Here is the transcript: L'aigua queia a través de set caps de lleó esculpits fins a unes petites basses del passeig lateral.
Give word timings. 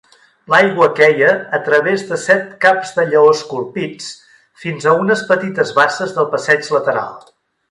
L'aigua 0.51 0.85
queia 0.99 1.33
a 1.57 1.59
través 1.67 2.05
de 2.11 2.17
set 2.23 2.49
caps 2.65 2.95
de 2.97 3.05
lleó 3.11 3.27
esculpits 3.35 4.09
fins 4.65 4.89
a 4.89 4.95
unes 5.05 5.23
petites 5.33 5.75
basses 5.83 6.17
del 6.19 6.31
passeig 6.35 6.73
lateral. 6.79 7.15